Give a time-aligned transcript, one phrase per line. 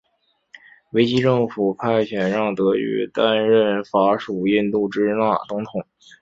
[0.93, 5.69] 维希政府派遣让德句担任法属印度支那总督。